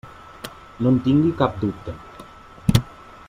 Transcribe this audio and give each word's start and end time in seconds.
No 0.85 0.93
en 0.93 0.97
tingui 1.07 1.33
cap 1.43 1.59
dubte. 1.65 1.97